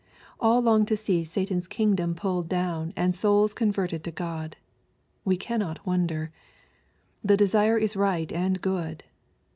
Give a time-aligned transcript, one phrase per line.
[0.39, 4.55] All long to see Satan's kingdom pulled down, and souls converted to God.
[5.23, 6.31] We cannot wonder.
[7.23, 9.03] The desire is right and good.